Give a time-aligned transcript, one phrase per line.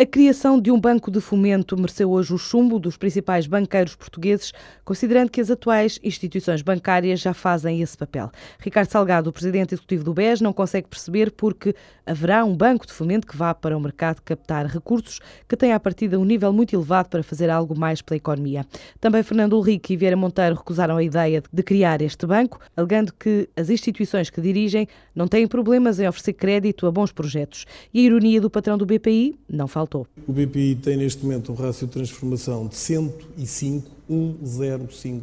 [0.00, 4.50] A criação de um banco de fomento mereceu hoje o chumbo dos principais banqueiros portugueses,
[4.82, 8.30] considerando que as atuais instituições bancárias já fazem esse papel.
[8.60, 11.74] Ricardo Salgado, o presidente executivo do BES, não consegue perceber porque
[12.06, 15.78] haverá um banco de fomento que vá para o mercado captar recursos que tem à
[15.78, 18.64] partida um nível muito elevado para fazer algo mais pela economia.
[18.98, 23.50] Também Fernando Henrique e Vieira Monteiro recusaram a ideia de criar este banco, alegando que
[23.54, 27.66] as instituições que dirigem não têm problemas em oferecer crédito a bons projetos.
[27.92, 30.06] E a ironia do patrão do BPI não falta faltou.
[30.26, 35.22] O BPI tem neste momento um rácio de transformação de 105, 105%.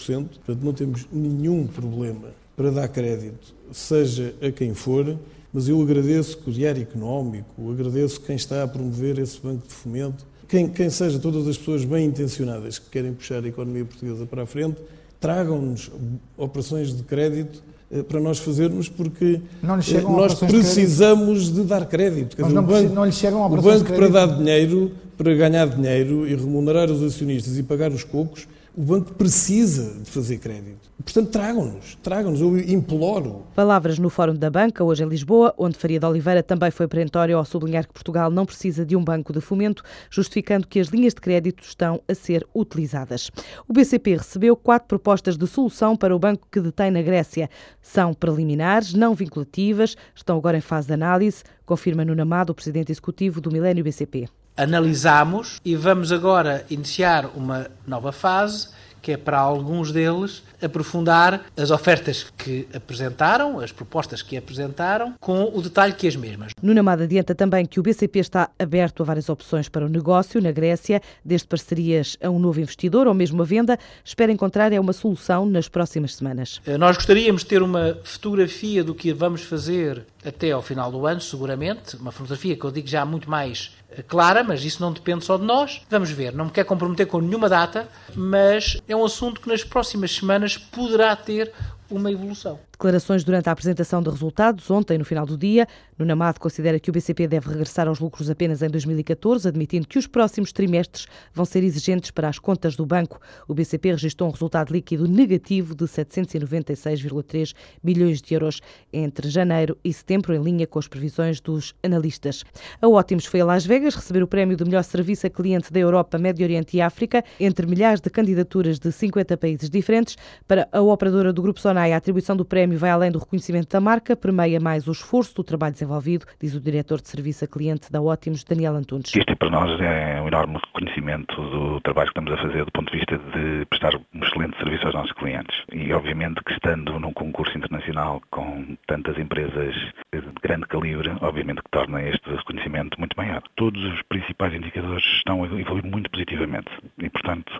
[0.00, 5.18] Portanto, não temos nenhum problema para dar crédito, seja a quem for,
[5.52, 10.26] mas eu agradeço o Diário Económico, agradeço quem está a promover esse banco de fomento,
[10.48, 14.44] quem, quem seja, todas as pessoas bem intencionadas que querem puxar a economia portuguesa para
[14.44, 14.80] a frente,
[15.20, 15.90] tragam-nos
[16.36, 22.36] operações de crédito eh, para nós fazermos, porque eh, nós precisamos de, de, dar crédito.
[22.36, 26.26] Dizer, não, o banco, não lhe chegam o banco para dar dinheiro, para ganhar dinheiro
[26.26, 30.90] e remunerar os acionistas e pagar os cocos, o banco precisa de fazer crédito.
[31.02, 33.46] Portanto, tragam-nos, tragam-nos, eu imploro.
[33.54, 37.38] Palavras no Fórum da Banca, hoje em Lisboa, onde Faria de Oliveira também foi perentório
[37.38, 41.14] ao sublinhar que Portugal não precisa de um banco de fomento, justificando que as linhas
[41.14, 43.30] de crédito estão a ser utilizadas.
[43.66, 47.48] O BCP recebeu quatro propostas de solução para o banco que detém na Grécia.
[47.80, 52.92] São preliminares, não vinculativas, estão agora em fase de análise, confirma Nuno Amado, o presidente
[52.92, 58.68] executivo do Milênio BCP analisamos e vamos agora iniciar uma nova fase
[59.02, 65.50] que é para alguns deles aprofundar as ofertas que apresentaram, as propostas que apresentaram, com
[65.54, 66.52] o detalhe que as mesmas.
[66.62, 70.40] Nuno Amado adianta também que o BCP está aberto a várias opções para o negócio
[70.40, 73.78] na Grécia, desde parcerias a um novo investidor ou mesmo a venda.
[74.04, 76.60] Espera encontrar é uma solução nas próximas semanas.
[76.66, 81.06] Eh, nós gostaríamos de ter uma fotografia do que vamos fazer até ao final do
[81.06, 84.92] ano, seguramente, uma fotografia que eu digo já muito mais eh, clara, mas isso não
[84.92, 85.82] depende só de nós.
[85.88, 89.64] Vamos ver, não me quero comprometer com nenhuma data, mas é um assunto que nas
[89.64, 91.52] próximas semanas poderá ter
[91.90, 92.58] uma evolução.
[92.72, 95.66] Declarações durante a apresentação de resultados, ontem, no final do dia.
[95.98, 99.98] Nuno Amado considera que o BCP deve regressar aos lucros apenas em 2014, admitindo que
[99.98, 103.18] os próximos trimestres vão ser exigentes para as contas do banco.
[103.48, 108.60] O BCP registrou um resultado líquido negativo de 796,3 milhões de euros
[108.92, 112.44] entre janeiro e setembro, em linha com as previsões dos analistas.
[112.82, 115.80] A Ótimos foi a Las Vegas receber o prémio do melhor serviço a cliente da
[115.80, 120.16] Europa, Médio Oriente e África, entre milhares de candidaturas de 50 países diferentes.
[120.46, 123.78] Para a operadora do Grupo Sonai, a atribuição do prémio vai além do reconhecimento da
[123.78, 127.92] marca, permeia mais o esforço do trabalho desenvolvido, diz o diretor de serviço a cliente
[127.92, 129.14] da Ótimos, Daniel Antunes.
[129.14, 132.90] Isto para nós é um enorme reconhecimento do trabalho que estamos a fazer do ponto
[132.90, 135.54] de vista de prestar um excelente serviço aos nossos clientes.
[135.70, 139.74] E obviamente que estando num concurso internacional com tantas empresas
[140.14, 143.42] de grande calibre, obviamente que torna este reconhecimento muito maior.
[143.54, 147.52] Todos os principais indicadores estão a evoluir muito positivamente e, portanto,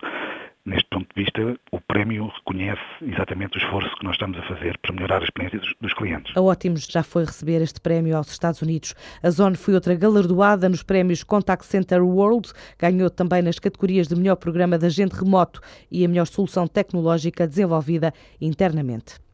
[0.64, 1.60] neste ponto de vista,
[1.96, 5.74] prémio reconhece exatamente o esforço que nós estamos a fazer para melhorar a experiência dos,
[5.80, 6.36] dos clientes.
[6.36, 8.94] A Ótimos já foi receber este prémio aos Estados Unidos.
[9.22, 14.14] A Zone foi outra galardoada nos prémios Contact Center World, ganhou também nas categorias de
[14.14, 15.58] melhor programa de agente remoto
[15.90, 19.25] e a melhor solução tecnológica desenvolvida internamente.